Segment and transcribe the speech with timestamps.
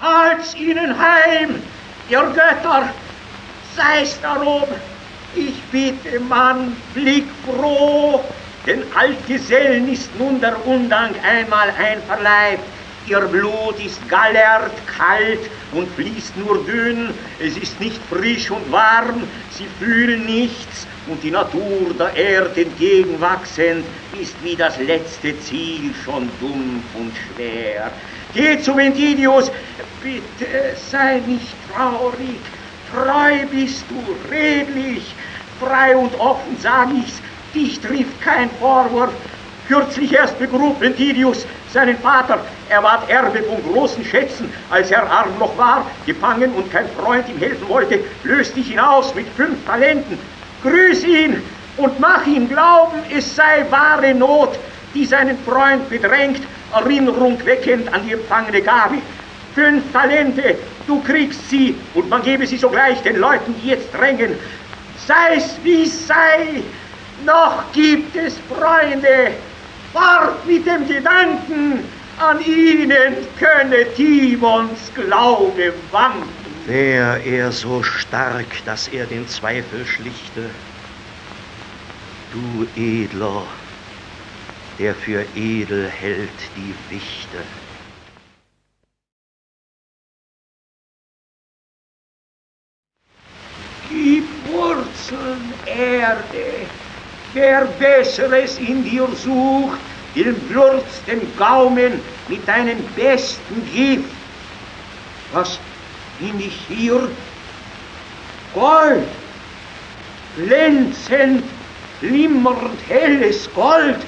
[0.00, 1.62] zahlt's ihnen heim,
[2.08, 2.88] ihr Götter,
[3.74, 4.64] sei's darum,
[5.34, 8.24] ich bitte, Mann, blick froh,
[8.66, 12.64] den Altgesellen ist nun der Undank einmal einverleibt,
[13.08, 19.22] Ihr Blut ist gallert, kalt und fließt nur dünn, es ist nicht frisch und warm,
[19.52, 23.84] sie fühlen nichts und die Natur der Erde entgegenwachsend
[24.20, 27.92] ist wie das letzte Ziel schon dumpf und schwer.
[28.34, 29.52] Geh zu Ventidius,
[30.02, 32.40] bitte sei nicht traurig,
[32.92, 35.14] treu bist du, redlich,
[35.60, 37.22] frei und offen sag ich's,
[37.54, 39.12] dich trifft kein Vorwurf.
[39.68, 42.38] Kürzlich erst begrub Ventidius seinen Vater,
[42.68, 47.28] er ward Erbe von großen Schätzen, als er arm noch war, gefangen und kein Freund
[47.28, 50.18] ihm helfen wollte, löst dich hinaus mit fünf Talenten.
[50.62, 51.42] Grüß ihn
[51.78, 54.56] und mach ihm glauben, es sei wahre Not,
[54.94, 56.42] die seinen Freund bedrängt,
[56.72, 58.96] Erinnerung weckend an die empfangene Gabe.
[59.54, 60.56] Fünf Talente,
[60.86, 64.38] du kriegst sie und man gebe sie sogleich den Leuten, die jetzt drängen.
[65.06, 66.62] Sei's wie sei,
[67.24, 69.32] noch gibt es Freunde.
[69.92, 71.84] Fort mit dem Gedanken,
[72.18, 76.28] an ihnen könne Timons Glaube wanken.
[76.66, 80.50] Wär er so stark, dass er den Zweifel schlichte,
[82.32, 83.42] du Edler,
[84.78, 87.38] der für edel hält die Wichte.
[93.88, 96.66] Gib Wurzeln, Erde,
[97.36, 99.78] wer Besseres in dir sucht,
[100.14, 104.10] will würzt den Gaumen mit deinem besten Gift.
[105.32, 105.58] Was
[106.18, 107.08] bin ich hier?
[108.54, 109.06] Gold,
[110.36, 111.44] glänzend,
[112.00, 113.98] glimmernd helles Gold.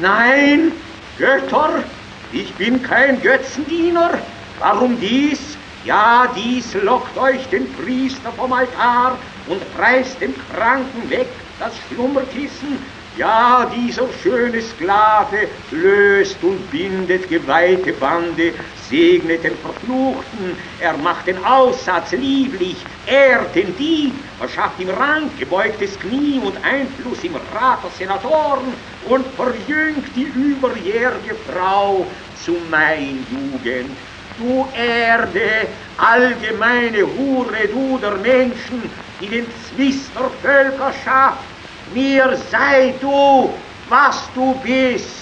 [0.00, 0.72] Nein,
[1.16, 1.84] Götter,
[2.32, 4.18] ich bin kein Götzendiener.
[4.58, 5.57] Warum dies?
[5.88, 9.16] Ja, dies lockt euch den Priester vom Altar
[9.48, 11.26] und preist dem Kranken weg
[11.58, 12.76] das Schlummerkissen
[13.16, 18.52] ja, dieser schöne Sklave löst und bindet geweihte Bande,
[18.88, 22.76] segnet den Verfluchten, er macht den Aussatz lieblich,
[23.06, 28.74] ehrt den Dieb, verschafft ihm Rang, gebeugtes Knie und Einfluss im Rat der Senatoren
[29.08, 32.06] und verjüngt die überjährige Frau
[32.44, 33.96] zu Jugend.
[34.38, 38.88] Du Erde, allgemeine Hure, du der Menschen,
[39.20, 41.44] die den Zwist der Völker schafft,
[41.92, 43.52] mir sei du,
[43.88, 45.16] was du bist.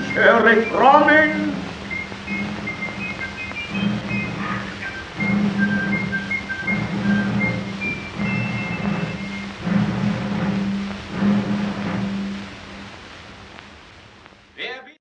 [0.00, 1.67] Ich höre Frommen